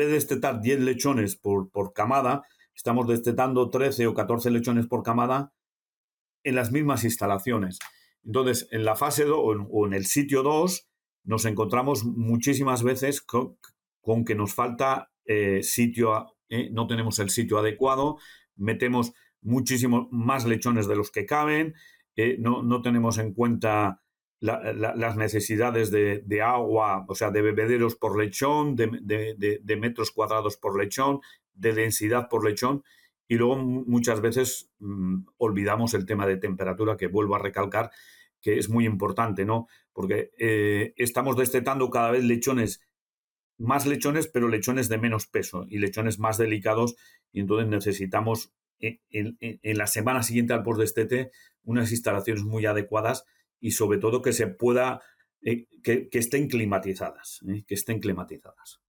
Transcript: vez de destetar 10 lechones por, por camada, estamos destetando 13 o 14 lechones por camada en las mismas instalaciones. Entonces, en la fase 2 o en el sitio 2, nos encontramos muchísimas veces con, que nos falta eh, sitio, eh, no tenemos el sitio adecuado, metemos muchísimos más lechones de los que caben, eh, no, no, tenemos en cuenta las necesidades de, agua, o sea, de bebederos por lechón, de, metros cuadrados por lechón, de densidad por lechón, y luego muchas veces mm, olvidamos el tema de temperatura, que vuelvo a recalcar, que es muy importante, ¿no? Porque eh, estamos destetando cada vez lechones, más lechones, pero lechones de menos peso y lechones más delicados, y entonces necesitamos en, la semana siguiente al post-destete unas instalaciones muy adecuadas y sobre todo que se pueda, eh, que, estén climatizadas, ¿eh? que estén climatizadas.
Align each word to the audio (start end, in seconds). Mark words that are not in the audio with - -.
vez 0.00 0.08
de 0.08 0.14
destetar 0.14 0.60
10 0.60 0.80
lechones 0.80 1.36
por, 1.36 1.70
por 1.70 1.92
camada, 1.92 2.42
estamos 2.74 3.06
destetando 3.06 3.70
13 3.70 4.06
o 4.06 4.14
14 4.14 4.50
lechones 4.50 4.86
por 4.86 5.02
camada 5.02 5.52
en 6.42 6.54
las 6.54 6.72
mismas 6.72 7.04
instalaciones. 7.04 7.78
Entonces, 8.24 8.68
en 8.70 8.84
la 8.84 8.96
fase 8.96 9.24
2 9.24 9.38
o 9.70 9.86
en 9.86 9.92
el 9.92 10.06
sitio 10.06 10.42
2, 10.42 10.88
nos 11.24 11.44
encontramos 11.44 12.04
muchísimas 12.04 12.82
veces 12.82 13.20
con, 13.20 13.56
que 14.24 14.34
nos 14.34 14.54
falta 14.54 15.10
eh, 15.26 15.62
sitio, 15.62 16.36
eh, 16.48 16.70
no 16.72 16.86
tenemos 16.86 17.18
el 17.18 17.30
sitio 17.30 17.58
adecuado, 17.58 18.18
metemos 18.56 19.12
muchísimos 19.42 20.08
más 20.10 20.46
lechones 20.46 20.88
de 20.88 20.96
los 20.96 21.10
que 21.10 21.26
caben, 21.26 21.74
eh, 22.16 22.36
no, 22.38 22.62
no, 22.62 22.82
tenemos 22.82 23.18
en 23.18 23.32
cuenta 23.32 24.02
las 24.40 25.16
necesidades 25.16 25.90
de, 25.90 26.42
agua, 26.42 27.04
o 27.08 27.14
sea, 27.14 27.30
de 27.30 27.42
bebederos 27.42 27.94
por 27.94 28.18
lechón, 28.18 28.74
de, 28.74 29.76
metros 29.78 30.10
cuadrados 30.10 30.56
por 30.56 30.78
lechón, 30.78 31.20
de 31.54 31.74
densidad 31.74 32.28
por 32.28 32.44
lechón, 32.44 32.82
y 33.28 33.36
luego 33.36 33.56
muchas 33.56 34.20
veces 34.20 34.70
mm, 34.80 35.18
olvidamos 35.36 35.94
el 35.94 36.04
tema 36.04 36.26
de 36.26 36.36
temperatura, 36.36 36.96
que 36.96 37.06
vuelvo 37.06 37.36
a 37.36 37.38
recalcar, 37.38 37.90
que 38.40 38.58
es 38.58 38.68
muy 38.68 38.86
importante, 38.86 39.44
¿no? 39.44 39.68
Porque 39.92 40.32
eh, 40.38 40.94
estamos 40.96 41.36
destetando 41.36 41.90
cada 41.90 42.10
vez 42.10 42.24
lechones, 42.24 42.82
más 43.56 43.86
lechones, 43.86 44.26
pero 44.26 44.48
lechones 44.48 44.88
de 44.88 44.98
menos 44.98 45.26
peso 45.26 45.66
y 45.68 45.78
lechones 45.78 46.18
más 46.18 46.38
delicados, 46.38 46.96
y 47.30 47.40
entonces 47.40 47.68
necesitamos 47.68 48.52
en, 48.80 49.36
la 49.62 49.86
semana 49.86 50.22
siguiente 50.22 50.52
al 50.52 50.62
post-destete 50.62 51.30
unas 51.62 51.90
instalaciones 51.92 52.44
muy 52.44 52.66
adecuadas 52.66 53.24
y 53.60 53.72
sobre 53.72 53.98
todo 53.98 54.22
que 54.22 54.32
se 54.32 54.46
pueda, 54.46 55.00
eh, 55.42 55.66
que, 55.82 56.08
estén 56.12 56.48
climatizadas, 56.48 57.40
¿eh? 57.48 57.64
que 57.66 57.74
estén 57.74 58.00
climatizadas. 58.00 58.78